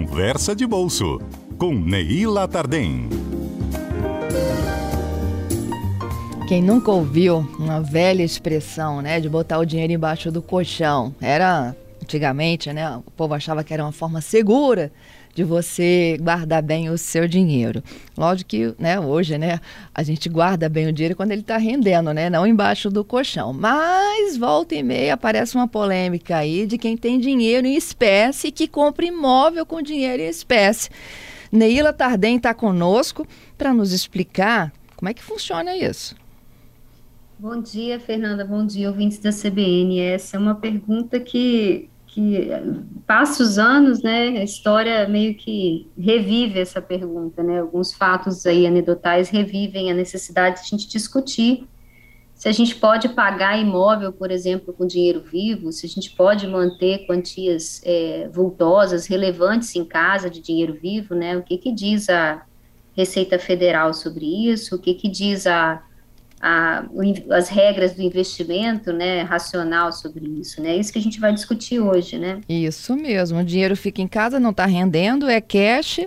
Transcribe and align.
Conversa 0.00 0.56
de 0.56 0.66
Bolso, 0.66 1.20
com 1.58 1.74
Neila 1.74 2.48
Tardem. 2.48 3.06
Quem 6.48 6.62
nunca 6.62 6.90
ouviu 6.90 7.46
uma 7.58 7.82
velha 7.82 8.22
expressão, 8.22 9.02
né, 9.02 9.20
de 9.20 9.28
botar 9.28 9.58
o 9.58 9.66
dinheiro 9.66 9.92
embaixo 9.92 10.32
do 10.32 10.40
colchão? 10.40 11.14
Era 11.20 11.76
antigamente, 12.02 12.72
né? 12.72 12.96
O 12.96 13.10
povo 13.10 13.34
achava 13.34 13.62
que 13.62 13.74
era 13.74 13.84
uma 13.84 13.92
forma 13.92 14.22
segura 14.22 14.90
de 15.40 15.44
você 15.44 16.18
guardar 16.20 16.62
bem 16.62 16.90
o 16.90 16.98
seu 16.98 17.26
dinheiro. 17.26 17.82
Lógico 18.16 18.50
que, 18.50 18.74
né, 18.78 19.00
hoje, 19.00 19.38
né, 19.38 19.58
a 19.94 20.02
gente 20.02 20.28
guarda 20.28 20.68
bem 20.68 20.86
o 20.86 20.92
dinheiro 20.92 21.16
quando 21.16 21.32
ele 21.32 21.40
está 21.40 21.56
rendendo, 21.56 22.12
né, 22.12 22.28
não 22.28 22.46
embaixo 22.46 22.90
do 22.90 23.02
colchão. 23.02 23.52
Mas 23.54 24.36
volta 24.36 24.74
e 24.74 24.82
meia 24.82 25.14
aparece 25.14 25.54
uma 25.54 25.66
polêmica 25.66 26.36
aí 26.36 26.66
de 26.66 26.76
quem 26.76 26.94
tem 26.94 27.18
dinheiro 27.18 27.66
em 27.66 27.74
espécie 27.74 28.52
que 28.52 28.68
compra 28.68 29.06
imóvel 29.06 29.64
com 29.64 29.80
dinheiro 29.80 30.22
em 30.22 30.28
espécie. 30.28 30.90
Neila 31.50 31.92
Tardem 31.92 32.36
está 32.36 32.52
conosco 32.52 33.26
para 33.56 33.72
nos 33.72 33.92
explicar 33.92 34.70
como 34.94 35.08
é 35.08 35.14
que 35.14 35.22
funciona 35.22 35.74
isso. 35.74 36.14
Bom 37.38 37.62
dia, 37.62 37.98
Fernanda. 37.98 38.44
Bom 38.44 38.66
dia, 38.66 38.88
ouvintes 38.88 39.18
da 39.18 39.30
CBN. 39.30 40.00
Essa 40.00 40.36
é 40.36 40.40
uma 40.40 40.54
pergunta 40.54 41.18
que 41.18 41.88
que 42.12 42.50
passa 43.06 43.42
os 43.42 43.58
anos, 43.58 44.02
né, 44.02 44.28
a 44.38 44.44
história 44.44 45.08
meio 45.08 45.34
que 45.34 45.88
revive 45.98 46.58
essa 46.58 46.82
pergunta, 46.82 47.42
né, 47.42 47.60
alguns 47.60 47.92
fatos 47.92 48.44
aí 48.46 48.66
anedotais 48.66 49.28
revivem 49.28 49.90
a 49.90 49.94
necessidade 49.94 50.56
de 50.56 50.62
a 50.62 50.64
gente 50.64 50.88
discutir 50.88 51.68
se 52.40 52.48
a 52.48 52.52
gente 52.52 52.74
pode 52.76 53.06
pagar 53.10 53.60
imóvel, 53.60 54.14
por 54.14 54.30
exemplo, 54.30 54.72
com 54.72 54.86
dinheiro 54.86 55.20
vivo, 55.20 55.70
se 55.72 55.84
a 55.84 55.88
gente 55.90 56.12
pode 56.12 56.46
manter 56.46 57.06
quantias 57.06 57.82
é, 57.84 58.30
vultosas, 58.32 59.06
relevantes 59.06 59.76
em 59.76 59.84
casa 59.84 60.30
de 60.30 60.40
dinheiro 60.40 60.72
vivo, 60.72 61.14
né, 61.14 61.36
o 61.36 61.42
que 61.42 61.58
que 61.58 61.70
diz 61.70 62.08
a 62.08 62.42
Receita 62.96 63.38
Federal 63.38 63.92
sobre 63.92 64.24
isso, 64.50 64.74
o 64.74 64.78
que 64.78 64.94
que 64.94 65.06
diz 65.06 65.46
a 65.46 65.82
a, 66.40 66.84
as 67.30 67.48
regras 67.48 67.92
do 67.92 68.02
investimento, 68.02 68.92
né, 68.92 69.22
racional 69.22 69.92
sobre 69.92 70.26
isso, 70.26 70.62
né? 70.62 70.70
É 70.70 70.76
isso 70.76 70.92
que 70.92 70.98
a 70.98 71.02
gente 71.02 71.20
vai 71.20 71.32
discutir 71.34 71.80
hoje, 71.80 72.18
né? 72.18 72.40
Isso 72.48 72.96
mesmo. 72.96 73.40
O 73.40 73.44
dinheiro 73.44 73.76
fica 73.76 74.00
em 74.00 74.08
casa, 74.08 74.40
não 74.40 74.50
está 74.50 74.64
rendendo, 74.64 75.28
é 75.28 75.40
cash. 75.40 76.00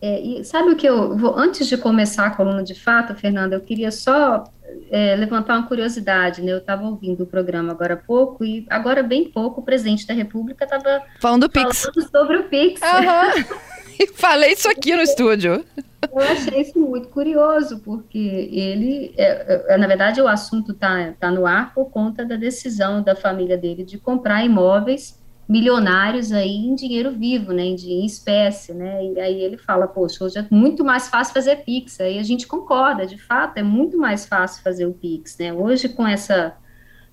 É, 0.00 0.20
e 0.20 0.44
sabe 0.44 0.70
o 0.70 0.76
que 0.76 0.88
eu 0.88 1.16
vou, 1.16 1.36
antes 1.36 1.66
de 1.66 1.76
começar 1.76 2.26
a 2.26 2.30
coluna 2.30 2.62
de 2.62 2.74
fato, 2.74 3.14
Fernanda, 3.14 3.56
eu 3.56 3.60
queria 3.60 3.90
só 3.90 4.44
é, 4.90 5.16
levantar 5.16 5.58
uma 5.58 5.66
curiosidade, 5.66 6.40
né? 6.40 6.52
Eu 6.52 6.58
estava 6.58 6.84
ouvindo 6.84 7.24
o 7.24 7.26
programa 7.26 7.72
agora 7.72 7.94
há 7.94 7.96
pouco 7.96 8.44
e 8.44 8.64
agora 8.70 9.02
bem 9.02 9.24
pouco 9.30 9.60
o 9.60 9.64
presidente 9.64 10.06
da 10.06 10.14
República 10.14 10.64
estava 10.64 11.02
falando 11.20 11.42
do 11.42 11.50
Pix. 11.50 11.90
sobre 12.10 12.38
o 12.38 12.44
Pix. 12.44 12.80
Uhum. 12.80 13.68
Falei 14.14 14.52
isso 14.52 14.68
aqui 14.68 14.94
no 14.94 15.02
estúdio. 15.02 15.64
Eu 16.12 16.20
achei 16.20 16.60
isso 16.60 16.78
muito 16.78 17.08
curioso, 17.08 17.80
porque 17.80 18.18
ele, 18.52 19.12
é, 19.16 19.74
é, 19.74 19.76
na 19.76 19.86
verdade, 19.86 20.20
o 20.20 20.28
assunto 20.28 20.72
está 20.72 21.12
tá 21.18 21.30
no 21.30 21.44
ar 21.44 21.74
por 21.74 21.90
conta 21.90 22.24
da 22.24 22.36
decisão 22.36 23.02
da 23.02 23.16
família 23.16 23.58
dele 23.58 23.84
de 23.84 23.98
comprar 23.98 24.44
imóveis 24.44 25.18
milionários 25.48 26.30
aí 26.30 26.54
em 26.54 26.74
dinheiro 26.74 27.10
vivo, 27.10 27.52
né, 27.52 27.64
em, 27.64 28.04
espécie, 28.04 28.74
né, 28.74 29.02
e 29.02 29.18
aí 29.18 29.42
ele 29.42 29.56
fala, 29.56 29.86
poxa, 29.86 30.22
hoje 30.22 30.38
é 30.38 30.46
muito 30.50 30.84
mais 30.84 31.08
fácil 31.08 31.32
fazer 31.32 31.64
Pix, 31.64 31.98
aí 32.00 32.18
a 32.18 32.22
gente 32.22 32.46
concorda, 32.46 33.06
de 33.06 33.16
fato, 33.16 33.56
é 33.56 33.62
muito 33.62 33.96
mais 33.96 34.26
fácil 34.26 34.62
fazer 34.62 34.84
o 34.84 34.92
Pix, 34.92 35.38
né, 35.38 35.50
hoje 35.50 35.88
com 35.88 36.06
essa 36.06 36.54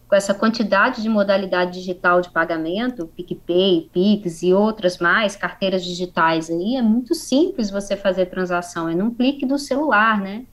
com 0.08 0.16
essa 0.16 0.34
quantidade 0.34 1.02
de 1.02 1.10
modalidade 1.10 1.74
digital 1.74 2.22
de 2.22 2.30
pagamento, 2.30 3.08
PicPay, 3.16 3.90
Pix 3.92 4.44
e 4.44 4.54
outras 4.54 5.00
mais, 5.00 5.36
carteiras 5.36 5.84
digitais 5.84 6.50
aí, 6.50 6.76
é 6.76 6.82
muito 6.82 7.16
simples 7.16 7.72
você 7.72 7.96
fazer 7.96 8.28
transação, 8.28 8.88
é 8.88 8.94
num 8.94 9.12
clique 9.12 9.46
do 9.46 9.58
celular, 9.58 10.22
né? 10.22 10.46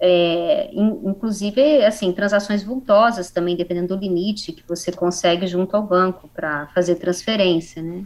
É, 0.00 0.70
in, 0.72 1.08
inclusive, 1.10 1.84
assim, 1.84 2.12
transações 2.12 2.62
vultosas 2.62 3.30
também, 3.30 3.56
dependendo 3.56 3.96
do 3.96 4.00
limite 4.00 4.52
que 4.52 4.62
você 4.66 4.92
consegue 4.92 5.46
junto 5.46 5.76
ao 5.76 5.82
banco 5.82 6.28
para 6.34 6.68
fazer 6.68 6.96
transferência, 6.96 7.82
né? 7.82 8.04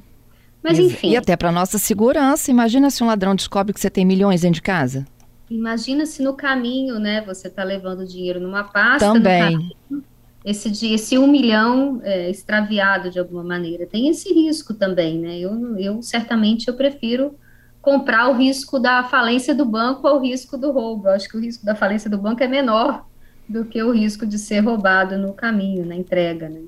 Mas 0.63 0.79
enfim. 0.79 1.11
E 1.11 1.17
até 1.17 1.37
para 1.37 1.51
nossa 1.51 1.77
segurança, 1.77 2.51
imagina 2.51 2.89
se 2.89 3.03
um 3.03 3.07
ladrão 3.07 3.35
descobre 3.35 3.73
que 3.73 3.81
você 3.81 3.91
tem 3.91 4.05
milhões 4.05 4.43
dentro 4.43 4.55
de 4.55 4.63
casa. 4.63 5.05
Imagina 5.51 6.07
se 6.07 6.23
no 6.23 6.35
caminho, 6.35 6.99
né, 6.99 7.21
você 7.21 7.49
está 7.49 7.63
levando 7.65 8.07
dinheiro 8.07 8.41
numa 8.41 8.65
pasta. 8.65 9.13
Também. 9.13 9.53
Caminho, 9.53 10.05
esse, 10.45 10.93
esse 10.93 11.19
um 11.19 11.27
milhão 11.27 12.01
é, 12.03 12.31
extraviado 12.31 13.11
de 13.11 13.19
alguma 13.19 13.45
maneira. 13.45 13.87
Tem 13.87 14.09
esse 14.09 14.33
risco 14.33 14.75
também, 14.75 15.19
né? 15.19 15.39
Eu, 15.39 15.79
eu 15.79 16.03
certamente 16.03 16.69
eu 16.69 16.75
prefiro 16.75 17.35
comprar 17.81 18.29
o 18.29 18.35
risco 18.35 18.79
da 18.79 19.03
falência 19.05 19.55
do 19.55 19.65
banco 19.65 20.07
ao 20.07 20.21
risco 20.21 20.57
do 20.57 20.71
roubo. 20.71 21.09
Eu 21.09 21.13
acho 21.13 21.29
que 21.29 21.37
o 21.37 21.41
risco 21.41 21.65
da 21.65 21.75
falência 21.75 22.11
do 22.11 22.19
banco 22.19 22.43
é 22.43 22.49
menor 22.49 23.07
do 23.49 23.65
que 23.65 23.83
o 23.83 23.93
risco 23.93 24.25
de 24.27 24.39
ser 24.39 24.61
roubado 24.61 25.19
no 25.19 25.33
caminho, 25.33 25.85
na 25.85 25.95
entrega, 25.95 26.49
né? 26.49 26.61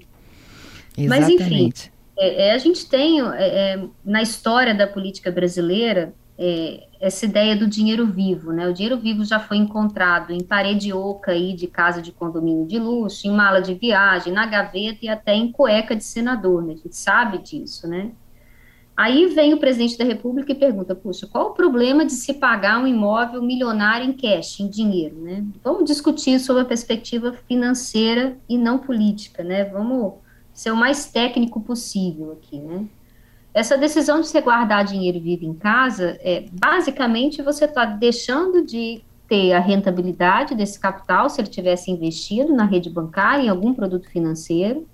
Exatamente. 0.96 1.08
Mas 1.08 1.28
enfim, 1.28 1.72
é, 2.16 2.48
é, 2.48 2.52
a 2.52 2.58
gente 2.58 2.88
tem 2.88 3.20
é, 3.20 3.74
é, 3.74 3.84
na 4.04 4.22
história 4.22 4.74
da 4.74 4.86
política 4.86 5.30
brasileira 5.30 6.12
é, 6.38 6.88
essa 7.00 7.24
ideia 7.24 7.54
do 7.54 7.66
dinheiro 7.66 8.06
vivo, 8.06 8.52
né? 8.52 8.66
O 8.66 8.72
dinheiro 8.72 8.98
vivo 8.98 9.24
já 9.24 9.38
foi 9.38 9.56
encontrado 9.56 10.32
em 10.32 10.42
parede 10.42 10.92
oca 10.92 11.32
aí 11.32 11.54
de 11.54 11.66
casa 11.66 12.02
de 12.02 12.10
condomínio 12.10 12.66
de 12.66 12.78
luxo, 12.78 13.26
em 13.26 13.30
mala 13.30 13.60
de 13.60 13.74
viagem, 13.74 14.32
na 14.32 14.46
gaveta 14.46 14.98
e 15.02 15.08
até 15.08 15.34
em 15.34 15.52
cueca 15.52 15.94
de 15.94 16.02
senador, 16.02 16.62
né? 16.62 16.72
A 16.72 16.76
gente 16.76 16.96
sabe 16.96 17.38
disso, 17.38 17.86
né? 17.86 18.12
Aí 18.96 19.26
vem 19.26 19.52
o 19.52 19.58
presidente 19.58 19.98
da 19.98 20.04
República 20.04 20.52
e 20.52 20.54
pergunta: 20.54 20.94
puxa, 20.94 21.26
qual 21.26 21.50
o 21.50 21.54
problema 21.54 22.04
de 22.04 22.12
se 22.12 22.34
pagar 22.34 22.78
um 22.78 22.86
imóvel 22.86 23.42
milionário 23.42 24.08
em 24.08 24.12
cash, 24.12 24.60
em 24.60 24.68
dinheiro, 24.68 25.16
né? 25.16 25.44
Vamos 25.62 25.84
discutir 25.84 26.38
sobre 26.40 26.62
a 26.62 26.66
perspectiva 26.66 27.32
financeira 27.48 28.38
e 28.48 28.56
não 28.56 28.78
política, 28.78 29.42
né? 29.42 29.64
Vamos 29.64 30.14
ser 30.52 30.70
o 30.70 30.76
mais 30.76 31.06
técnico 31.06 31.60
possível 31.60 32.32
aqui, 32.32 32.58
né? 32.58 32.86
Essa 33.54 33.78
decisão 33.78 34.20
de 34.20 34.26
você 34.26 34.40
guardar 34.40 34.84
dinheiro 34.84 35.20
vivo 35.20 35.44
em 35.44 35.54
casa, 35.54 36.18
é, 36.20 36.44
basicamente 36.52 37.40
você 37.40 37.66
está 37.66 37.84
deixando 37.84 38.66
de 38.66 39.00
ter 39.28 39.52
a 39.52 39.60
rentabilidade 39.60 40.56
desse 40.56 40.78
capital 40.78 41.30
se 41.30 41.40
ele 41.40 41.48
tivesse 41.48 41.88
investido 41.88 42.52
na 42.52 42.64
rede 42.64 42.90
bancária, 42.90 43.44
em 43.44 43.48
algum 43.48 43.72
produto 43.72 44.10
financeiro, 44.10 44.88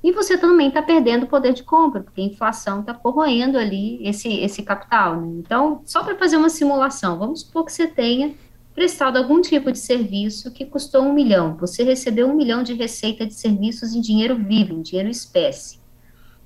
e 0.00 0.12
você 0.12 0.38
também 0.38 0.68
está 0.68 0.80
perdendo 0.80 1.24
o 1.24 1.26
poder 1.26 1.52
de 1.54 1.64
compra, 1.64 2.02
porque 2.02 2.20
a 2.20 2.24
inflação 2.24 2.80
está 2.80 2.94
corroendo 2.94 3.58
ali 3.58 3.98
esse, 4.06 4.28
esse 4.28 4.62
capital. 4.62 5.20
Né? 5.20 5.38
Então, 5.38 5.80
só 5.84 6.04
para 6.04 6.16
fazer 6.16 6.36
uma 6.36 6.50
simulação, 6.50 7.18
vamos 7.18 7.40
supor 7.40 7.64
que 7.64 7.72
você 7.72 7.86
tenha 7.86 8.32
prestado 8.74 9.16
algum 9.16 9.40
tipo 9.40 9.72
de 9.72 9.78
serviço 9.78 10.52
que 10.52 10.64
custou 10.64 11.02
um 11.02 11.12
milhão, 11.12 11.56
você 11.56 11.82
recebeu 11.82 12.28
um 12.28 12.34
milhão 12.34 12.62
de 12.62 12.74
receita 12.74 13.26
de 13.26 13.34
serviços 13.34 13.94
em 13.94 14.00
dinheiro 14.00 14.36
vivo, 14.36 14.72
em 14.72 14.82
dinheiro 14.82 15.08
espécie. 15.08 15.83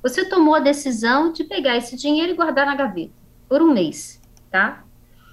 Você 0.03 0.25
tomou 0.25 0.55
a 0.55 0.61
decisão 0.61 1.33
de 1.33 1.45
pegar 1.45 1.77
esse 1.77 1.97
dinheiro 1.97 2.33
e 2.33 2.37
guardar 2.37 2.67
na 2.67 2.75
gaveta 2.75 3.13
por 3.49 3.61
um 3.61 3.73
mês, 3.73 4.21
tá? 4.51 4.85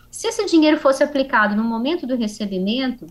Se 0.09 0.27
esse 0.27 0.45
dinheiro 0.45 0.77
fosse 0.77 1.03
aplicado 1.03 1.55
no 1.55 1.63
momento 1.63 2.07
do 2.07 2.15
recebimento 2.15 3.05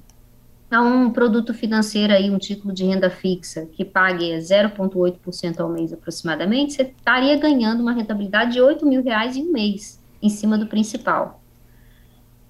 a 0.71 0.81
um 0.81 1.11
produto 1.11 1.55
financeiro 1.55 2.13
aí, 2.13 2.31
um 2.31 2.39
título 2.39 2.73
de 2.73 2.85
renda 2.85 3.09
fixa 3.09 3.67
que 3.67 3.85
pague 3.85 4.37
0,8% 4.37 5.61
ao 5.61 5.69
mês 5.69 5.93
aproximadamente, 5.93 6.73
você 6.73 6.83
estaria 6.83 7.37
ganhando 7.37 7.81
uma 7.81 7.93
rentabilidade 7.93 8.55
de 8.55 8.61
8 8.61 8.85
mil 8.85 9.03
reais 9.03 9.37
em 9.37 9.49
um 9.49 9.53
mês, 9.53 10.03
em 10.21 10.29
cima 10.29 10.59
do 10.59 10.67
principal. 10.67 11.44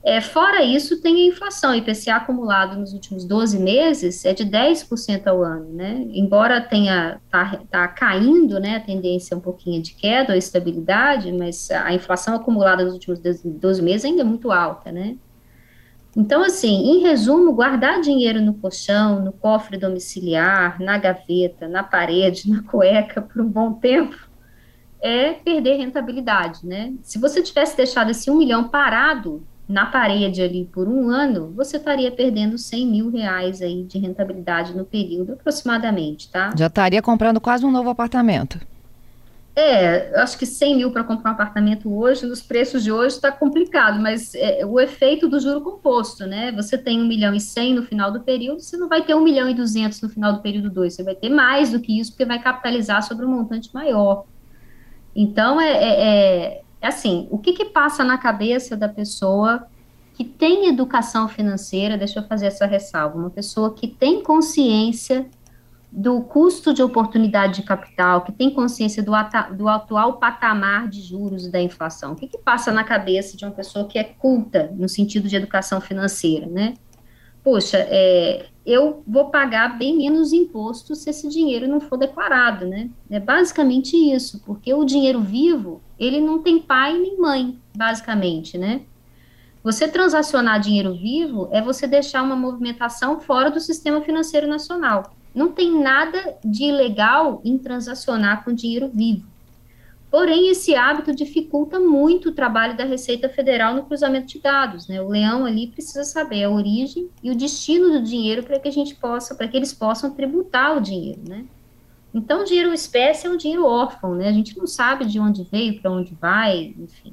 É, 0.07 0.21
fora 0.21 0.63
isso, 0.63 1.01
tem 1.01 1.23
a 1.23 1.27
inflação, 1.29 1.75
IPCA 1.75 2.17
acumulado 2.17 2.79
nos 2.79 2.93
últimos 2.93 3.25
12 3.25 3.59
meses 3.59 4.23
é 4.27 4.35
de 4.35 4.45
10% 4.45 5.27
ao 5.27 5.43
ano, 5.43 5.73
né? 5.73 6.07
Embora 6.11 6.61
tenha 6.61 7.19
tá, 7.31 7.63
tá 7.71 7.89
caindo, 7.89 8.61
né, 8.61 8.77
a 8.77 8.81
tendência 8.81 9.35
é 9.35 9.39
um 9.39 9.41
pouquinho 9.41 9.81
de 9.83 9.95
queda 9.95 10.35
ou 10.35 10.39
estabilidade, 10.39 11.33
mas 11.33 11.71
a 11.71 11.95
inflação 11.95 12.35
acumulada 12.35 12.85
nos 12.85 12.93
últimos 12.93 13.19
12 13.19 13.81
meses 13.81 14.05
ainda 14.05 14.21
é 14.21 14.25
muito 14.25 14.53
alta, 14.53 14.93
né? 14.93 15.17
Então, 16.15 16.45
assim, 16.45 16.69
em 16.69 17.01
resumo, 17.01 17.55
guardar 17.55 18.03
dinheiro 18.03 18.43
no 18.43 18.53
colchão, 18.55 19.25
no 19.25 19.33
cofre 19.33 19.79
domiciliar, 19.79 20.79
na 20.81 20.99
gaveta, 20.99 21.67
na 21.67 21.83
parede, 21.83 22.49
na 22.53 22.63
cueca 22.63 23.23
por 23.23 23.41
um 23.41 23.49
bom 23.49 23.73
tempo 23.73 24.17
é 25.01 25.33
perder 25.33 25.77
rentabilidade, 25.77 26.67
né? 26.67 26.93
Se 27.03 27.19
você 27.19 27.43
tivesse 27.43 27.75
deixado 27.75 28.11
esse 28.11 28.31
um 28.31 28.37
milhão 28.37 28.69
parado 28.69 29.47
na 29.69 29.87
parede 29.87 30.43
ali 30.43 30.69
por 30.71 30.89
um 30.89 31.09
ano, 31.09 31.53
você 31.57 31.79
estaria 31.79 32.11
perdendo 32.13 32.59
100 32.59 32.87
mil 32.87 33.11
reais 33.11 33.63
aí 33.63 33.83
de 33.85 33.99
rentabilidade 33.99 34.77
no 34.77 34.85
período, 34.85 35.33
aproximadamente, 35.33 36.31
tá? 36.31 36.53
Já 36.57 36.67
estaria 36.67 37.01
comprando 37.01 37.41
quase 37.41 37.65
um 37.65 37.71
novo 37.71 37.89
apartamento. 37.89 38.61
É, 39.57 40.21
acho 40.21 40.37
que 40.37 40.45
100 40.45 40.77
mil 40.77 40.91
para 40.91 41.05
comprar 41.05 41.31
um 41.31 41.35
apartamento 41.35 41.93
hoje, 41.97 42.27
nos 42.27 42.43
preços 42.43 42.83
de 42.83 42.91
hoje, 42.91 43.15
está 43.15 43.31
complicado, 43.31 44.01
mas 44.01 44.35
é, 44.35 44.67
o 44.67 44.81
efeito 44.81 45.29
do 45.29 45.39
juro 45.39 45.61
composto, 45.61 46.27
né? 46.27 46.51
Você 46.53 46.77
tem 46.77 47.01
1 47.01 47.07
milhão 47.07 47.33
e 47.33 47.41
100 47.41 47.75
no 47.75 47.85
final 47.85 48.11
do 48.11 48.21
período, 48.21 48.61
você 48.61 48.77
não 48.77 48.89
vai 48.89 49.03
ter 49.03 49.15
1 49.15 49.21
milhão 49.23 49.49
e 49.49 49.55
200 49.55 50.03
no 50.03 50.09
final 50.09 50.33
do 50.33 50.43
período 50.43 50.69
2, 50.71 50.93
você 50.93 51.05
vai 51.05 51.15
ter 51.15 51.29
mais 51.29 51.71
do 51.71 51.79
que 51.79 51.99
isso, 52.01 52.11
porque 52.11 52.25
vai 52.25 52.43
capitalizar 52.43 53.03
sobre 53.05 53.25
um 53.25 53.31
montante 53.31 53.73
maior. 53.73 54.25
Então, 55.15 55.61
é, 55.61 55.71
é, 55.71 56.03
é 56.03 56.64
assim, 56.87 57.27
o 57.31 57.39
que, 57.39 57.53
que 57.53 57.67
passa 57.67 58.05
na 58.05 58.19
cabeça 58.19 58.77
da 58.77 58.89
pessoa 58.89 59.67
que 60.15 60.25
tem 60.25 60.69
educação 60.69 61.29
financeira, 61.29 61.99
deixa 61.99 62.21
eu 62.21 62.25
fazer 62.25 62.47
essa 62.47 62.67
ressalva, 62.67 63.19
uma 63.19 63.31
pessoa 63.31 63.75
que 63.75 63.89
tem 63.89 64.23
consciência 64.23 65.29
do 65.91 66.23
custo 66.23 66.75
de 66.75 66.83
oportunidade 66.83 67.57
de 67.57 67.63
capital, 67.63 68.23
que 68.23 68.33
tem 68.33 68.51
consciência 68.51 69.03
do, 69.03 69.13
do 69.57 69.69
atual 69.69 70.15
patamar 70.15 70.89
de 70.89 71.01
juros 71.01 71.47
e 71.47 71.51
da 71.51 71.61
inflação. 71.61 72.13
O 72.13 72.17
que, 72.17 72.27
que 72.27 72.39
passa 72.39 72.73
na 72.73 72.83
cabeça 72.83 73.37
de 73.37 73.45
uma 73.45 73.53
pessoa 73.53 73.87
que 73.87 73.97
é 73.99 74.05
culta 74.05 74.73
no 74.77 74.89
sentido 74.89 75.29
de 75.29 75.37
educação 75.37 75.81
financeira, 75.81 76.47
né? 76.47 76.75
Poxa, 77.45 77.77
é, 77.79 78.47
eu 78.65 79.03
vou 79.07 79.29
pagar 79.29 79.77
bem 79.77 79.99
menos 79.99 80.33
imposto 80.33 80.95
se 80.95 81.11
esse 81.11 81.29
dinheiro 81.29 81.69
não 81.69 81.79
for 81.79 81.99
declarado, 81.99 82.67
né? 82.67 82.89
É 83.11 83.21
basicamente 83.21 83.95
isso, 83.95 84.41
porque 84.47 84.73
o 84.73 84.83
dinheiro 84.83 85.21
vivo, 85.21 85.83
ele 85.99 86.23
não 86.23 86.39
tem 86.39 86.59
pai 86.59 86.97
nem 86.97 87.19
mãe, 87.19 87.59
basicamente, 87.77 88.57
né? 88.57 88.81
Você 89.63 89.87
transacionar 89.87 90.59
dinheiro 90.59 90.95
vivo 90.95 91.49
é 91.53 91.61
você 91.61 91.87
deixar 91.87 92.23
uma 92.23 92.37
movimentação 92.37 93.21
fora 93.21 93.51
do 93.51 93.61
sistema 93.61 94.01
financeiro 94.01 94.47
nacional. 94.47 95.15
Não 95.35 95.53
tem 95.53 95.71
nada 95.83 96.39
de 96.43 96.65
ilegal 96.65 97.43
em 97.45 97.59
transacionar 97.59 98.43
com 98.43 98.55
dinheiro 98.55 98.91
vivo. 98.93 99.34
Porém, 100.15 100.49
esse 100.49 100.77
hábito 100.77 101.13
dificulta 101.13 101.81
muito 101.81 102.29
o 102.29 102.33
trabalho 102.33 102.77
da 102.77 102.85
Receita 102.85 103.29
Federal 103.29 103.75
no 103.75 103.83
cruzamento 103.83 104.29
de 104.29 104.39
dados. 104.39 104.87
Né? 104.87 105.03
O 105.03 105.09
leão 105.09 105.45
ali 105.45 105.67
precisa 105.67 106.05
saber 106.05 106.45
a 106.45 106.51
origem 106.51 107.11
e 107.21 107.33
o 107.33 107.37
destino 107.37 107.91
do 107.91 108.01
dinheiro 108.01 108.45
para 108.45 108.61
que 108.61 108.69
a 108.69 108.71
gente 108.71 108.95
possa, 108.95 109.35
para 109.35 109.49
que 109.49 109.57
eles 109.57 109.73
possam 109.73 110.13
tributar 110.13 110.77
o 110.77 110.81
dinheiro, 110.81 111.21
né? 111.29 111.45
Então, 112.15 112.43
o 112.43 112.45
dinheiro 112.45 112.73
espécie 112.73 113.27
é 113.27 113.31
um 113.31 113.37
dinheiro 113.37 113.67
órfão, 113.67 114.15
né? 114.15 114.29
A 114.29 114.33
gente 114.33 114.57
não 114.57 114.69
sabe 114.69 115.05
de 115.05 115.19
onde 115.19 115.43
veio, 115.51 115.83
para 115.83 115.91
onde 115.91 116.15
vai, 116.15 116.73
enfim. 116.79 117.11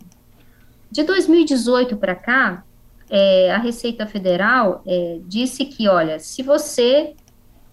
De 0.91 1.01
2018 1.01 1.97
para 1.97 2.13
cá, 2.13 2.63
é, 3.09 3.51
a 3.51 3.57
Receita 3.57 4.05
Federal 4.05 4.83
é, 4.85 5.19
disse 5.25 5.65
que, 5.65 5.87
olha, 5.87 6.19
se 6.19 6.43
você 6.43 7.15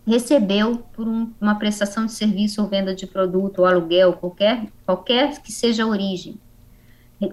recebeu 0.08 0.82
por 0.93 1.06
um, 1.06 1.31
uma 1.40 1.55
prestação 1.56 2.06
de 2.06 2.12
serviço 2.12 2.62
ou 2.62 2.69
venda 2.69 2.94
de 2.94 3.06
produto 3.06 3.60
ou 3.60 3.66
aluguel, 3.66 4.14
qualquer, 4.14 4.66
qualquer 4.84 5.40
que 5.43 5.52
seja 5.52 5.84
a 5.84 5.87
origem, 5.87 6.40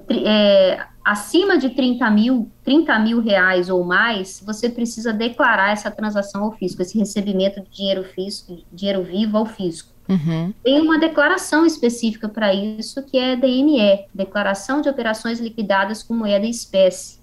é, 0.10 0.84
acima 1.04 1.58
de 1.58 1.70
30 1.70 2.10
mil, 2.10 2.52
30 2.64 3.00
mil 3.00 3.22
reais 3.22 3.70
ou 3.70 3.84
mais, 3.84 4.42
você 4.44 4.70
precisa 4.70 5.14
declarar 5.14 5.72
essa 5.72 5.92
transação 5.92 6.44
ao 6.44 6.52
fisco, 6.52 6.82
esse 6.82 6.98
recebimento 6.98 7.62
de 7.62 7.70
dinheiro, 7.70 8.04
fisco, 8.04 8.58
dinheiro 8.72 9.04
vivo 9.04 9.38
ao 9.38 9.46
fisco. 9.46 9.94
Uhum. 10.10 10.54
Tem 10.64 10.82
uma 10.82 11.00
declaração 11.00 11.66
específica 11.66 12.30
para 12.30 12.54
isso, 12.54 13.04
que 13.04 13.18
é 13.18 13.36
DME, 13.36 14.06
Declaração 14.14 14.82
de 14.82 14.90
Operações 14.90 15.40
Liquidadas 15.40 16.04
com 16.04 16.14
Moeda 16.14 16.46
e 16.46 16.50
Espécie. 16.50 17.20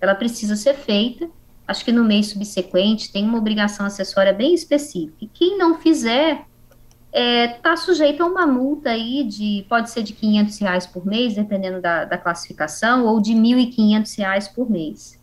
Ela 0.00 0.14
precisa 0.14 0.54
ser 0.54 0.74
feita, 0.74 1.28
acho 1.68 1.84
que 1.84 1.92
no 1.92 2.02
mês 2.02 2.28
subsequente 2.28 3.12
tem 3.12 3.24
uma 3.24 3.36
obrigação 3.36 3.84
acessória 3.84 4.32
bem 4.32 4.54
específica. 4.54 5.18
E 5.20 5.28
quem 5.28 5.58
não 5.58 5.78
fizer 5.78 6.46
está 7.12 7.20
é, 7.20 7.48
tá 7.48 7.76
sujeito 7.76 8.22
a 8.22 8.26
uma 8.26 8.46
multa 8.46 8.90
aí 8.90 9.22
de, 9.24 9.66
pode 9.68 9.90
ser 9.90 10.02
de 10.02 10.14
500 10.14 10.58
reais 10.58 10.86
por 10.86 11.06
mês, 11.06 11.34
dependendo 11.34 11.80
da, 11.80 12.06
da 12.06 12.16
classificação, 12.16 13.04
ou 13.04 13.20
de 13.20 13.34
1.500 13.34 14.18
reais 14.18 14.48
por 14.48 14.70
mês. 14.70 15.18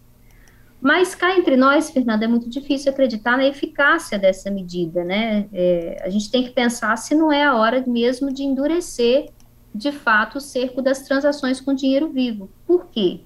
Mas 0.80 1.16
cá 1.16 1.36
entre 1.36 1.58
nós, 1.58 1.90
Fernanda, 1.90 2.26
é 2.26 2.28
muito 2.28 2.48
difícil 2.48 2.92
acreditar 2.92 3.38
na 3.38 3.46
eficácia 3.46 4.20
dessa 4.20 4.52
medida, 4.52 5.04
né? 5.04 5.48
É, 5.52 6.04
a 6.06 6.10
gente 6.10 6.30
tem 6.30 6.44
que 6.44 6.52
pensar 6.52 6.96
se 6.98 7.16
não 7.16 7.34
é 7.34 7.44
a 7.44 7.56
hora 7.56 7.84
mesmo 7.88 8.32
de 8.32 8.44
endurecer, 8.44 9.32
de 9.74 9.92
fato, 9.92 10.38
o 10.38 10.42
cerco 10.42 10.84
das 10.84 11.00
transações 11.00 11.60
com 11.60 11.74
dinheiro 11.74 12.10
vivo. 12.10 12.52
Por 12.68 12.86
quê? 12.88 13.22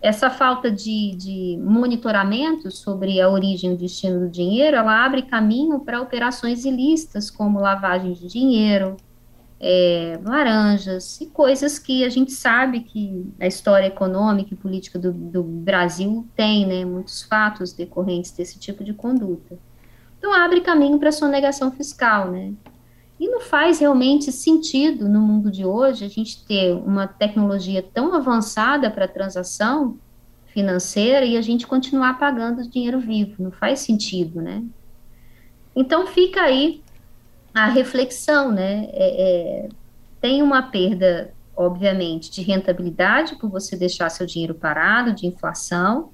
Essa 0.00 0.30
falta 0.30 0.70
de, 0.70 1.14
de, 1.16 1.58
monitoramento 1.60 2.70
sobre 2.70 3.20
a 3.20 3.28
origem 3.28 3.72
e 3.72 3.76
destino 3.76 4.20
do 4.20 4.28
dinheiro, 4.28 4.76
ela 4.76 5.04
abre 5.04 5.22
caminho 5.22 5.80
para 5.80 6.00
operações 6.00 6.64
ilícitas, 6.64 7.30
como 7.30 7.58
lavagem 7.58 8.12
de 8.12 8.28
dinheiro, 8.28 8.96
é, 9.60 10.20
laranjas, 10.24 11.20
e 11.20 11.26
coisas 11.26 11.80
que 11.80 12.04
a 12.04 12.08
gente 12.08 12.30
sabe 12.30 12.80
que 12.80 13.26
a 13.40 13.46
história 13.46 13.86
econômica 13.86 14.54
e 14.54 14.56
política 14.56 14.98
do, 15.00 15.12
do 15.12 15.42
Brasil 15.42 16.26
tem, 16.36 16.64
né, 16.64 16.84
muitos 16.84 17.22
fatos 17.22 17.72
decorrentes 17.72 18.30
desse 18.30 18.58
tipo 18.58 18.84
de 18.84 18.94
conduta. 18.94 19.58
Então, 20.16 20.32
abre 20.32 20.60
caminho 20.60 20.98
para 20.98 21.08
a 21.08 21.12
sonegação 21.12 21.72
fiscal, 21.72 22.30
né, 22.30 22.52
e 23.18 23.28
não 23.28 23.40
faz 23.40 23.80
realmente 23.80 24.30
sentido 24.30 25.08
no 25.08 25.20
mundo 25.20 25.50
de 25.50 25.64
hoje 25.64 26.04
a 26.04 26.08
gente 26.08 26.44
ter 26.44 26.72
uma 26.72 27.06
tecnologia 27.06 27.82
tão 27.82 28.14
avançada 28.14 28.90
para 28.90 29.08
transação 29.08 29.98
financeira 30.46 31.24
e 31.24 31.36
a 31.36 31.42
gente 31.42 31.66
continuar 31.66 32.18
pagando 32.18 32.68
dinheiro 32.68 33.00
vivo. 33.00 33.42
Não 33.42 33.50
faz 33.50 33.80
sentido, 33.80 34.40
né? 34.40 34.62
Então 35.74 36.06
fica 36.06 36.42
aí 36.42 36.82
a 37.52 37.66
reflexão, 37.66 38.52
né? 38.52 38.88
É, 38.92 39.64
é, 39.64 39.68
tem 40.20 40.42
uma 40.42 40.62
perda, 40.62 41.32
obviamente, 41.56 42.30
de 42.30 42.42
rentabilidade 42.42 43.36
por 43.36 43.50
você 43.50 43.76
deixar 43.76 44.10
seu 44.10 44.26
dinheiro 44.26 44.54
parado, 44.54 45.12
de 45.12 45.26
inflação. 45.26 46.10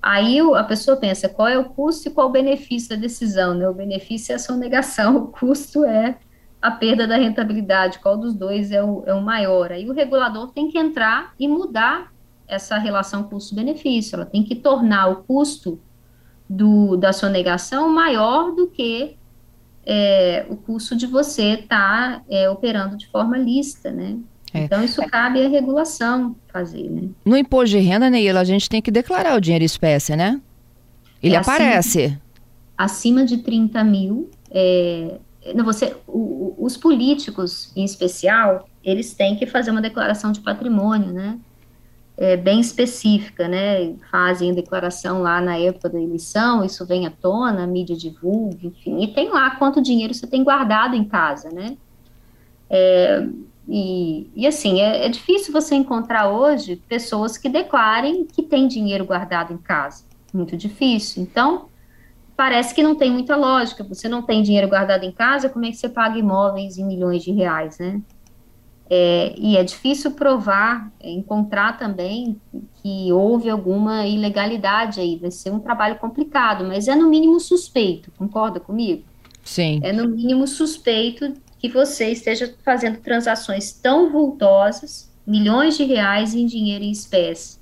Aí 0.00 0.38
a 0.40 0.62
pessoa 0.62 0.96
pensa 0.96 1.28
qual 1.28 1.48
é 1.48 1.58
o 1.58 1.64
custo 1.64 2.08
e 2.08 2.10
qual 2.12 2.28
o 2.28 2.32
benefício 2.32 2.90
da 2.90 2.96
decisão, 2.96 3.54
né? 3.54 3.68
O 3.68 3.74
benefício 3.74 4.32
é 4.32 4.36
a 4.36 4.38
sonegação, 4.38 5.16
o 5.18 5.26
custo 5.28 5.84
é 5.84 6.18
a 6.66 6.70
perda 6.72 7.06
da 7.06 7.16
rentabilidade, 7.16 8.00
qual 8.00 8.16
dos 8.16 8.34
dois 8.34 8.72
é 8.72 8.82
o, 8.82 9.04
é 9.06 9.14
o 9.14 9.22
maior. 9.22 9.70
Aí 9.70 9.88
o 9.88 9.92
regulador 9.92 10.50
tem 10.50 10.68
que 10.68 10.76
entrar 10.76 11.32
e 11.38 11.46
mudar 11.46 12.12
essa 12.48 12.76
relação 12.76 13.22
custo-benefício, 13.22 14.16
ela 14.16 14.26
tem 14.26 14.42
que 14.42 14.56
tornar 14.56 15.06
o 15.08 15.16
custo 15.22 15.78
do, 16.48 16.96
da 16.96 17.12
sonegação 17.12 17.88
maior 17.88 18.52
do 18.52 18.66
que 18.66 19.16
é, 19.84 20.44
o 20.48 20.56
custo 20.56 20.96
de 20.96 21.06
você 21.06 21.54
estar 21.54 22.18
tá, 22.18 22.22
é, 22.28 22.50
operando 22.50 22.96
de 22.96 23.06
forma 23.06 23.38
lista, 23.38 23.92
né? 23.92 24.18
É. 24.52 24.64
Então, 24.64 24.82
isso 24.82 25.00
cabe 25.06 25.44
à 25.44 25.48
regulação 25.48 26.34
fazer, 26.52 26.90
né? 26.90 27.08
No 27.24 27.36
imposto 27.36 27.76
de 27.76 27.78
renda, 27.78 28.10
Neila, 28.10 28.40
a 28.40 28.44
gente 28.44 28.68
tem 28.68 28.82
que 28.82 28.90
declarar 28.90 29.36
o 29.36 29.40
dinheiro 29.40 29.64
espécie, 29.64 30.16
né? 30.16 30.40
Ele 31.22 31.36
é 31.36 31.38
aparece. 31.38 32.18
Acima, 32.76 33.22
acima 33.22 33.24
de 33.24 33.38
30 33.38 33.84
mil, 33.84 34.30
é, 34.50 35.18
você, 35.64 35.96
o, 36.06 36.54
os 36.58 36.76
políticos, 36.76 37.72
em 37.76 37.84
especial, 37.84 38.68
eles 38.82 39.14
têm 39.14 39.36
que 39.36 39.46
fazer 39.46 39.70
uma 39.70 39.80
declaração 39.80 40.32
de 40.32 40.40
patrimônio, 40.40 41.12
né? 41.12 41.38
É, 42.18 42.36
bem 42.36 42.60
específica, 42.60 43.46
né? 43.46 43.94
Fazem 44.10 44.54
declaração 44.54 45.20
lá 45.20 45.40
na 45.40 45.58
época 45.58 45.88
da 45.88 46.00
eleição, 46.00 46.64
isso 46.64 46.86
vem 46.86 47.06
à 47.06 47.10
tona, 47.10 47.64
a 47.64 47.66
mídia 47.66 47.96
divulga, 47.96 48.66
enfim, 48.66 49.02
e 49.02 49.08
tem 49.08 49.28
lá 49.28 49.50
quanto 49.56 49.82
dinheiro 49.82 50.14
você 50.14 50.26
tem 50.26 50.42
guardado 50.42 50.94
em 50.94 51.04
casa, 51.04 51.50
né? 51.50 51.76
É, 52.70 53.28
e, 53.68 54.30
e 54.34 54.46
assim, 54.46 54.80
é, 54.80 55.06
é 55.06 55.08
difícil 55.08 55.52
você 55.52 55.74
encontrar 55.74 56.30
hoje 56.30 56.76
pessoas 56.88 57.36
que 57.36 57.48
declarem 57.48 58.24
que 58.24 58.42
tem 58.42 58.68
dinheiro 58.68 59.04
guardado 59.04 59.52
em 59.52 59.58
casa. 59.58 60.04
Muito 60.32 60.56
difícil. 60.56 61.22
Então, 61.22 61.66
parece 62.36 62.74
que 62.74 62.82
não 62.82 62.94
tem 62.94 63.10
muita 63.10 63.34
lógica. 63.34 63.82
Você 63.84 64.08
não 64.08 64.22
tem 64.22 64.42
dinheiro 64.42 64.68
guardado 64.68 65.04
em 65.04 65.12
casa, 65.12 65.48
como 65.48 65.64
é 65.64 65.70
que 65.70 65.76
você 65.76 65.88
paga 65.88 66.18
imóveis 66.18 66.76
em 66.76 66.84
milhões 66.84 67.22
de 67.22 67.32
reais, 67.32 67.78
né? 67.78 68.00
É, 68.88 69.34
e 69.36 69.56
é 69.56 69.64
difícil 69.64 70.12
provar, 70.12 70.92
é, 71.00 71.10
encontrar 71.10 71.76
também 71.76 72.40
que 72.80 73.12
houve 73.12 73.50
alguma 73.50 74.06
ilegalidade 74.06 75.00
aí. 75.00 75.16
Vai 75.16 75.30
ser 75.30 75.50
um 75.50 75.58
trabalho 75.58 75.96
complicado, 75.96 76.64
mas 76.64 76.86
é 76.86 76.94
no 76.94 77.08
mínimo 77.08 77.40
suspeito, 77.40 78.12
concorda 78.16 78.60
comigo? 78.60 79.02
Sim. 79.42 79.80
É 79.82 79.92
no 79.92 80.08
mínimo 80.08 80.46
suspeito 80.46 81.32
que 81.58 81.68
você 81.68 82.10
esteja 82.10 82.54
fazendo 82.64 82.98
transações 82.98 83.72
tão 83.72 84.12
vultosas, 84.12 85.10
milhões 85.26 85.76
de 85.76 85.84
reais 85.84 86.34
em 86.34 86.46
dinheiro 86.46 86.84
em 86.84 86.92
espécie 86.92 87.58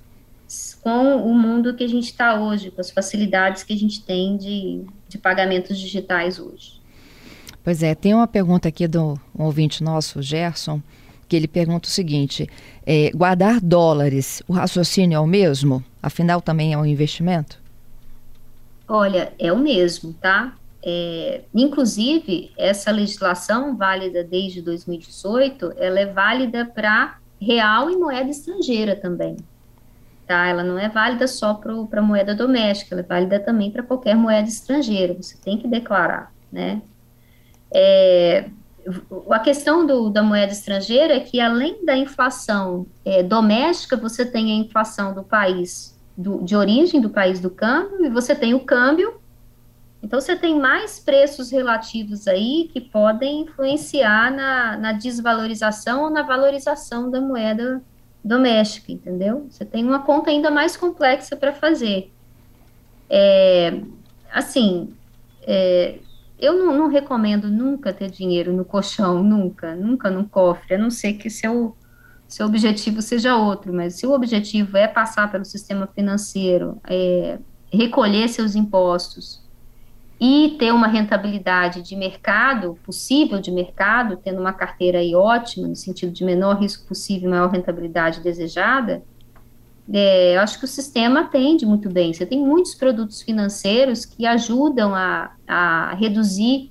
com 0.84 1.16
o 1.16 1.34
mundo 1.34 1.75
que 1.75 1.82
a 1.82 1.88
gente 1.88 2.04
está 2.04 2.38
hoje, 2.38 2.70
com 2.70 2.80
as 2.80 2.90
facilidades 2.90 3.62
que 3.62 3.73
a 3.73 3.76
gente 3.76 4.02
tem 4.02 4.37
de, 4.37 4.84
de 5.08 5.16
pagamentos 5.16 5.78
digitais 5.78 6.38
hoje. 6.38 6.80
Pois 7.62 7.82
é, 7.82 7.94
tem 7.94 8.12
uma 8.12 8.28
pergunta 8.28 8.68
aqui 8.68 8.87
do 8.87 9.18
um 9.34 9.44
ouvinte 9.44 9.82
nosso, 9.82 10.20
Gerson, 10.20 10.82
que 11.26 11.34
ele 11.34 11.49
pergunta 11.49 11.88
o 11.88 11.90
seguinte: 11.90 12.46
é, 12.84 13.11
guardar 13.14 13.61
dólares, 13.61 14.42
o 14.46 14.52
raciocínio 14.52 15.16
é 15.16 15.20
o 15.20 15.26
mesmo? 15.26 15.82
Afinal, 16.02 16.42
também 16.42 16.75
é 16.75 16.78
um 16.78 16.84
investimento? 16.84 17.58
Olha, 18.87 19.32
é 19.38 19.50
o 19.50 19.58
mesmo, 19.58 20.12
tá? 20.12 20.54
É, 20.84 21.40
inclusive, 21.54 22.52
essa 22.58 22.90
legislação 22.90 23.75
válida 23.75 24.23
desde 24.23 24.61
2018, 24.61 25.73
ela 25.78 25.99
é 25.99 26.04
válida 26.04 26.66
para 26.66 27.16
real 27.40 27.90
e 27.90 27.96
moeda 27.96 28.28
estrangeira 28.28 28.94
também 28.94 29.37
tá? 30.26 30.47
Ela 30.47 30.62
não 30.62 30.78
é 30.78 30.88
válida 30.88 31.26
só 31.26 31.54
para 31.54 32.02
moeda 32.02 32.35
doméstica, 32.35 32.95
ela 32.95 33.02
é 33.02 33.07
válida 33.07 33.40
também 33.40 33.71
para 33.71 33.83
qualquer 33.83 34.16
moeda 34.16 34.49
estrangeira, 34.49 35.14
você 35.14 35.37
tem 35.37 35.59
que 35.59 35.69
declarar, 35.69 36.33
né? 36.52 36.83
É, 37.73 38.49
a 39.31 39.38
questão 39.38 39.87
do, 39.87 40.11
da 40.11 40.23
moeda 40.23 40.52
estrangeira 40.52 41.14
é 41.14 41.21
que, 41.21 41.40
além 41.40 41.85
da 41.85 41.97
inflação 41.97 42.87
é, 43.04 43.23
doméstica, 43.23 43.97
você 43.97 44.25
tem 44.25 44.52
a 44.52 44.64
inflação 44.64 45.14
do 45.14 45.23
país 45.23 45.99
do, 46.16 46.43
de 46.43 46.54
origem, 46.54 47.00
do 47.00 47.11
país 47.11 47.40
do 47.40 47.50
câmbio, 47.50 48.04
e 48.04 48.11
você 48.11 48.35
tem 48.35 48.54
o 48.54 48.61
câmbio. 48.61 49.21
Então, 50.02 50.21
você 50.21 50.37
tem 50.37 50.61
mais 50.61 51.00
preços 51.00 51.50
relativos 51.50 52.28
aí 52.28 52.69
que 52.73 52.81
podem 52.81 53.43
influenciar 53.43 54.31
na, 54.31 54.76
na 54.76 54.93
desvalorização 54.93 56.04
ou 56.04 56.11
na 56.11 56.23
valorização 56.23 57.11
da 57.11 57.21
moeda 57.21 57.83
doméstica, 58.25 58.90
entendeu? 58.90 59.47
Você 59.50 59.64
tem 59.64 59.85
uma 59.85 60.00
conta 60.00 60.31
ainda 60.31 60.50
mais 60.50 60.76
complexa 60.76 61.37
para 61.37 61.52
fazer. 61.52 62.11
É, 63.11 63.83
assim, 64.33 64.95
é, 65.43 65.99
eu 66.38 66.54
não, 66.54 66.76
não, 66.76 66.88
recomendo 66.88 67.49
nunca 67.49 67.93
ter 67.93 68.11
dinheiro 68.11 68.52
no 68.52 68.64
colchão, 68.64 69.23
nunca, 69.23 69.75
nunca 69.76 70.11
no 70.11 70.26
cofre, 70.26 70.75
a 70.75 70.78
não 70.78 70.90
ser 70.90 71.14
que 71.14 71.28
seu, 71.28 71.76
seu 72.26 72.47
objetivo 72.47 73.02
seja 73.02 73.37
outro, 73.37 73.73
mas 73.73 73.95
se 73.95 74.07
o 74.07 74.12
objetivo 74.12 74.76
é 74.78 74.88
passar 74.88 75.31
pelo 75.31 75.45
sistema 75.45 75.87
financeiro, 75.87 76.81
é, 76.88 77.38
recolher 77.71 78.28
seus 78.28 78.54
impostos 78.54 79.43
e 80.21 80.56
ter 80.59 80.73
uma 80.73 80.87
rentabilidade 80.87 81.83
de 81.83 81.97
mercado, 81.97 82.78
possível 82.85 83.40
de 83.40 83.50
mercado, 83.50 84.16
tendo 84.16 84.40
uma 84.40 84.52
carteira 84.52 84.99
aí 84.99 85.14
ótima, 85.14 85.68
no 85.68 85.76
sentido 85.76 86.12
de 86.12 86.25
menor 86.25 86.61
risco 86.61 86.87
possível 86.87 87.28
e 87.28 87.30
maior 87.30 87.50
rentabilidade 87.50 88.21
desejada, 88.21 89.02
é, 89.92 90.37
eu 90.37 90.40
acho 90.40 90.59
que 90.59 90.64
o 90.64 90.68
sistema 90.68 91.21
atende 91.21 91.66
muito 91.66 91.90
bem. 91.90 92.12
Você 92.12 92.25
tem 92.25 92.40
muitos 92.40 92.75
produtos 92.75 93.21
financeiros 93.21 94.04
que 94.04 94.25
ajudam 94.25 94.94
a, 94.94 95.33
a 95.47 95.94
reduzir 95.94 96.71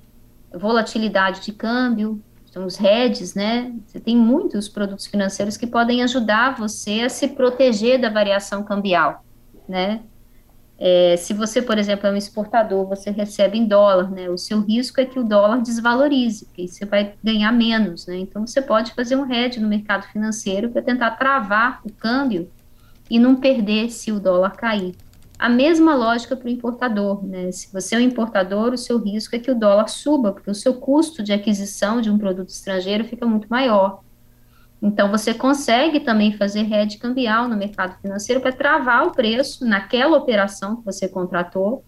volatilidade 0.52 1.40
de 1.40 1.52
câmbio, 1.52 2.20
são 2.54 2.66
os 2.66 2.80
hedges, 2.80 3.34
né? 3.34 3.74
Você 3.84 3.98
tem 3.98 4.16
muitos 4.16 4.68
produtos 4.68 5.06
financeiros 5.06 5.56
que 5.56 5.66
podem 5.66 6.04
ajudar 6.04 6.56
você 6.56 7.00
a 7.00 7.08
se 7.08 7.26
proteger 7.26 8.00
da 8.00 8.08
variação 8.08 8.62
cambial, 8.62 9.24
né? 9.68 10.02
É, 10.78 11.16
se 11.16 11.32
você, 11.32 11.62
por 11.62 11.78
exemplo, 11.78 12.06
é 12.06 12.12
um 12.12 12.16
exportador, 12.16 12.86
você 12.86 13.10
recebe 13.10 13.56
em 13.56 13.64
dólar, 13.64 14.10
né? 14.10 14.28
O 14.28 14.36
seu 14.36 14.60
risco 14.60 15.00
é 15.00 15.04
que 15.04 15.18
o 15.18 15.24
dólar 15.24 15.62
desvalorize, 15.62 16.46
porque 16.46 16.66
você 16.66 16.84
vai 16.84 17.14
ganhar 17.22 17.52
menos, 17.52 18.06
né? 18.06 18.16
Então, 18.16 18.46
você 18.46 18.60
pode 18.60 18.92
fazer 18.92 19.16
um 19.16 19.30
hedge 19.30 19.60
no 19.60 19.68
mercado 19.68 20.04
financeiro 20.08 20.70
para 20.70 20.82
tentar 20.82 21.12
travar 21.12 21.80
o 21.84 21.92
câmbio 21.92 22.50
e 23.08 23.18
não 23.18 23.36
perder 23.36 23.90
se 23.90 24.10
o 24.10 24.18
dólar 24.18 24.56
cair. 24.56 24.94
A 25.38 25.48
mesma 25.48 25.94
lógica 25.94 26.36
para 26.36 26.46
o 26.46 26.50
importador, 26.50 27.24
né? 27.24 27.52
Se 27.52 27.72
você 27.72 27.94
é 27.94 27.98
um 27.98 28.00
importador, 28.00 28.72
o 28.72 28.78
seu 28.78 28.98
risco 28.98 29.36
é 29.36 29.38
que 29.38 29.50
o 29.50 29.54
dólar 29.54 29.88
suba, 29.88 30.32
porque 30.32 30.50
o 30.50 30.54
seu 30.54 30.74
custo 30.74 31.22
de 31.22 31.32
aquisição 31.32 32.00
de 32.00 32.10
um 32.10 32.18
produto 32.18 32.48
estrangeiro 32.48 33.04
fica 33.04 33.26
muito 33.26 33.46
maior. 33.48 34.00
Então, 34.84 35.10
você 35.10 35.32
consegue 35.32 35.98
também 35.98 36.36
fazer 36.36 36.64
rede 36.64 36.98
cambial 36.98 37.48
no 37.48 37.56
mercado 37.56 37.98
financeiro 38.02 38.38
para 38.38 38.52
travar 38.52 39.06
o 39.06 39.12
preço 39.12 39.64
naquela 39.64 40.18
operação 40.18 40.76
que 40.76 40.84
você 40.84 41.08
contratou 41.08 41.82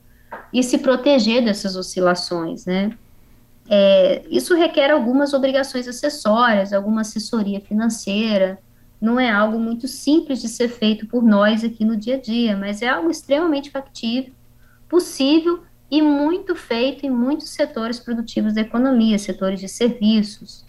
e 0.50 0.62
se 0.62 0.78
proteger 0.78 1.44
dessas 1.44 1.76
oscilações, 1.76 2.64
né? 2.64 2.96
É, 3.68 4.22
isso 4.30 4.54
requer 4.54 4.90
algumas 4.90 5.34
obrigações 5.34 5.86
acessórias, 5.86 6.72
alguma 6.72 7.02
assessoria 7.02 7.60
financeira, 7.60 8.58
não 8.98 9.20
é 9.20 9.30
algo 9.30 9.58
muito 9.58 9.86
simples 9.86 10.40
de 10.40 10.48
ser 10.48 10.68
feito 10.68 11.06
por 11.06 11.22
nós 11.22 11.62
aqui 11.62 11.84
no 11.84 11.98
dia 11.98 12.14
a 12.14 12.20
dia, 12.20 12.56
mas 12.56 12.80
é 12.80 12.88
algo 12.88 13.10
extremamente 13.10 13.70
factível, 13.70 14.32
possível 14.88 15.62
e 15.90 16.00
muito 16.00 16.56
feito 16.56 17.04
em 17.04 17.10
muitos 17.10 17.50
setores 17.50 18.00
produtivos 18.00 18.54
da 18.54 18.62
economia, 18.62 19.18
setores 19.18 19.60
de 19.60 19.68
serviços, 19.68 20.65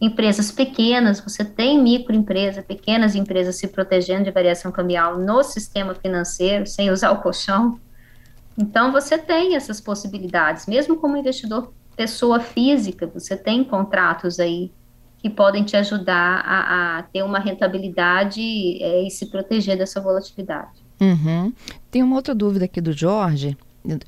empresas 0.00 0.52
pequenas, 0.52 1.20
você 1.20 1.44
tem 1.44 1.82
microempresa, 1.82 2.62
pequenas 2.62 3.14
empresas 3.14 3.56
se 3.56 3.66
protegendo 3.66 4.24
de 4.24 4.30
variação 4.30 4.70
cambial 4.70 5.18
no 5.18 5.42
sistema 5.42 5.94
financeiro, 5.94 6.66
sem 6.66 6.90
usar 6.90 7.10
o 7.10 7.20
colchão. 7.20 7.80
Então, 8.56 8.92
você 8.92 9.18
tem 9.18 9.56
essas 9.56 9.80
possibilidades, 9.80 10.66
mesmo 10.66 10.96
como 10.96 11.16
investidor 11.16 11.72
pessoa 11.96 12.38
física, 12.38 13.10
você 13.12 13.36
tem 13.36 13.64
contratos 13.64 14.38
aí 14.38 14.70
que 15.18 15.28
podem 15.28 15.64
te 15.64 15.76
ajudar 15.76 16.42
a, 16.44 16.98
a 16.98 17.02
ter 17.02 17.24
uma 17.24 17.40
rentabilidade 17.40 18.40
é, 18.80 19.02
e 19.02 19.10
se 19.10 19.26
proteger 19.26 19.76
dessa 19.76 20.00
volatilidade. 20.00 20.80
Uhum. 21.00 21.52
Tem 21.90 22.02
uma 22.02 22.14
outra 22.14 22.34
dúvida 22.34 22.66
aqui 22.66 22.80
do 22.80 22.92
Jorge. 22.92 23.56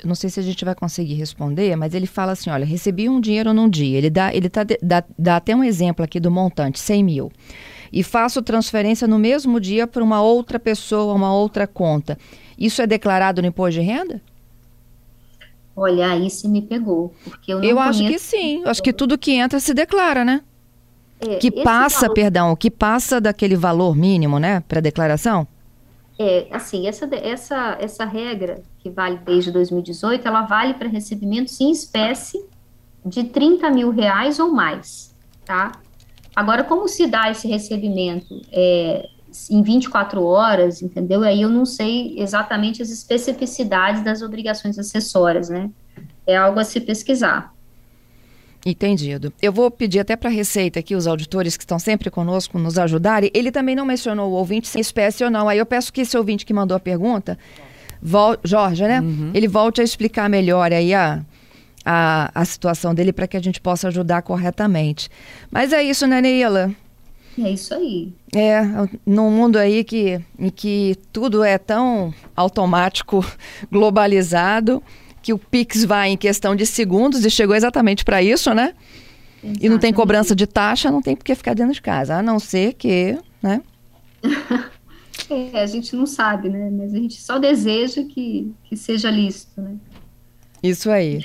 Não 0.04 0.14
sei 0.14 0.28
se 0.28 0.38
a 0.38 0.42
gente 0.42 0.64
vai 0.64 0.74
conseguir 0.74 1.14
responder, 1.14 1.74
mas 1.76 1.94
ele 1.94 2.06
fala 2.06 2.32
assim: 2.32 2.50
olha, 2.50 2.64
recebi 2.64 3.08
um 3.08 3.20
dinheiro 3.20 3.52
num 3.54 3.68
dia. 3.68 3.96
Ele 3.96 4.10
dá, 4.10 4.34
ele 4.34 4.48
tá, 4.48 4.64
dá, 4.82 5.04
dá 5.18 5.36
até 5.36 5.54
um 5.54 5.64
exemplo 5.64 6.04
aqui 6.04 6.20
do 6.20 6.30
montante, 6.30 6.78
100 6.78 7.04
mil. 7.04 7.32
E 7.92 8.02
faço 8.02 8.42
transferência 8.42 9.08
no 9.08 9.18
mesmo 9.18 9.58
dia 9.58 9.86
para 9.86 10.04
uma 10.04 10.22
outra 10.22 10.58
pessoa, 10.58 11.14
uma 11.14 11.32
outra 11.34 11.66
conta. 11.66 12.18
Isso 12.58 12.82
é 12.82 12.86
declarado 12.86 13.40
no 13.40 13.48
imposto 13.48 13.80
de 13.80 13.86
renda? 13.86 14.20
Olha, 15.74 16.10
aí 16.10 16.28
você 16.28 16.46
me 16.46 16.62
pegou. 16.62 17.14
Porque 17.24 17.52
eu, 17.52 17.62
eu 17.62 17.78
acho 17.78 18.06
que 18.06 18.18
sim. 18.18 18.62
Eu 18.62 18.70
acho 18.70 18.82
que 18.82 18.92
tudo 18.92 19.16
que 19.16 19.32
entra 19.32 19.58
se 19.58 19.72
declara, 19.72 20.24
né? 20.24 20.42
É, 21.20 21.36
que 21.36 21.50
passa, 21.50 22.02
valor... 22.02 22.14
perdão, 22.14 22.56
que 22.56 22.70
passa 22.70 23.20
daquele 23.20 23.56
valor 23.56 23.94
mínimo, 23.94 24.38
né, 24.38 24.62
para 24.66 24.80
declaração? 24.80 25.46
É, 26.22 26.48
assim, 26.50 26.86
essa, 26.86 27.08
essa, 27.16 27.78
essa 27.80 28.04
regra, 28.04 28.62
que 28.80 28.90
vale 28.90 29.16
desde 29.24 29.50
2018, 29.50 30.28
ela 30.28 30.42
vale 30.42 30.74
para 30.74 30.86
recebimentos 30.86 31.58
em 31.58 31.70
espécie 31.70 32.44
de 33.02 33.24
30 33.24 33.70
mil 33.70 33.88
reais 33.88 34.38
ou 34.38 34.52
mais, 34.52 35.16
tá? 35.46 35.72
Agora, 36.36 36.62
como 36.62 36.86
se 36.88 37.06
dá 37.06 37.30
esse 37.30 37.48
recebimento 37.48 38.38
é, 38.52 39.08
em 39.50 39.62
24 39.62 40.22
horas, 40.22 40.82
entendeu? 40.82 41.22
Aí 41.22 41.40
eu 41.40 41.48
não 41.48 41.64
sei 41.64 42.14
exatamente 42.18 42.82
as 42.82 42.90
especificidades 42.90 44.04
das 44.04 44.20
obrigações 44.20 44.78
acessórias, 44.78 45.48
né? 45.48 45.70
É 46.26 46.36
algo 46.36 46.60
a 46.60 46.64
se 46.64 46.82
pesquisar. 46.82 47.50
Entendido. 48.64 49.32
Eu 49.40 49.52
vou 49.52 49.70
pedir 49.70 50.00
até 50.00 50.14
para 50.16 50.28
a 50.28 50.32
Receita 50.32 50.80
aqui, 50.80 50.94
os 50.94 51.06
auditores 51.06 51.56
que 51.56 51.62
estão 51.62 51.78
sempre 51.78 52.10
conosco, 52.10 52.58
nos 52.58 52.78
ajudarem. 52.78 53.30
Ele 53.32 53.50
também 53.50 53.74
não 53.74 53.86
mencionou 53.86 54.30
o 54.30 54.34
ouvinte 54.34 54.68
sem 54.68 54.80
espécie 54.80 55.24
ou 55.24 55.30
não. 55.30 55.48
Aí 55.48 55.58
eu 55.58 55.64
peço 55.64 55.92
que 55.92 56.02
esse 56.02 56.16
ouvinte 56.16 56.44
que 56.44 56.52
mandou 56.52 56.76
a 56.76 56.80
pergunta, 56.80 57.38
vol 58.02 58.36
Jorge, 58.44 58.82
né? 58.84 59.00
Uhum. 59.00 59.30
Ele 59.32 59.48
volte 59.48 59.80
a 59.80 59.84
explicar 59.84 60.28
melhor 60.28 60.72
aí 60.72 60.92
a, 60.92 61.24
a, 61.84 62.30
a 62.34 62.44
situação 62.44 62.94
dele 62.94 63.12
para 63.14 63.26
que 63.26 63.36
a 63.36 63.42
gente 63.42 63.60
possa 63.60 63.88
ajudar 63.88 64.20
corretamente. 64.22 65.08
Mas 65.50 65.72
é 65.72 65.82
isso, 65.82 66.06
né, 66.06 66.20
Neila? 66.20 66.70
É 67.38 67.50
isso 67.50 67.72
aí. 67.72 68.12
É, 68.34 68.60
num 69.06 69.30
mundo 69.30 69.56
aí 69.56 69.84
que, 69.84 70.20
em 70.38 70.50
que 70.50 70.96
tudo 71.10 71.42
é 71.42 71.56
tão 71.56 72.12
automático, 72.36 73.24
globalizado 73.72 74.82
que 75.22 75.32
o 75.32 75.38
Pix 75.38 75.84
vai 75.84 76.10
em 76.10 76.16
questão 76.16 76.54
de 76.56 76.66
segundos 76.66 77.24
e 77.24 77.30
chegou 77.30 77.54
exatamente 77.54 78.04
para 78.04 78.22
isso, 78.22 78.54
né? 78.54 78.74
Exatamente. 79.42 79.66
E 79.66 79.68
não 79.68 79.78
tem 79.78 79.92
cobrança 79.92 80.34
de 80.34 80.46
taxa, 80.46 80.90
não 80.90 81.00
tem 81.00 81.16
por 81.16 81.24
que 81.24 81.34
ficar 81.34 81.54
dentro 81.54 81.72
de 81.72 81.82
casa, 81.82 82.16
a 82.16 82.22
não 82.22 82.38
ser 82.38 82.74
que, 82.74 83.18
né? 83.42 83.62
é, 85.30 85.60
a 85.60 85.66
gente 85.66 85.94
não 85.96 86.06
sabe, 86.06 86.48
né? 86.48 86.70
Mas 86.70 86.94
a 86.94 86.98
gente 86.98 87.20
só 87.20 87.38
deseja 87.38 88.04
que, 88.04 88.52
que 88.64 88.76
seja 88.76 89.10
lícito, 89.10 89.60
né? 89.60 89.76
Isso 90.62 90.90
aí. 90.90 91.24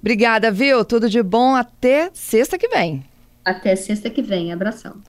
Obrigada, 0.00 0.50
viu? 0.52 0.84
Tudo 0.84 1.10
de 1.10 1.22
bom. 1.22 1.56
Até 1.56 2.10
sexta 2.14 2.56
que 2.56 2.68
vem. 2.68 3.04
Até 3.44 3.74
sexta 3.74 4.08
que 4.08 4.22
vem. 4.22 4.52
Abração. 4.52 5.02